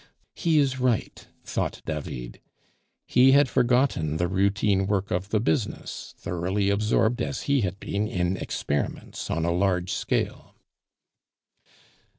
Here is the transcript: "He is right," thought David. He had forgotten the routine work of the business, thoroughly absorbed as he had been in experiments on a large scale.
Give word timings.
"He 0.33 0.57
is 0.57 0.79
right," 0.79 1.27
thought 1.43 1.83
David. 1.85 2.41
He 3.05 3.33
had 3.33 3.47
forgotten 3.47 4.17
the 4.17 4.27
routine 4.27 4.87
work 4.87 5.11
of 5.11 5.29
the 5.29 5.39
business, 5.39 6.15
thoroughly 6.17 6.71
absorbed 6.71 7.21
as 7.21 7.43
he 7.43 7.61
had 7.61 7.79
been 7.79 8.07
in 8.07 8.35
experiments 8.35 9.29
on 9.29 9.45
a 9.45 9.51
large 9.53 9.93
scale. 9.93 10.55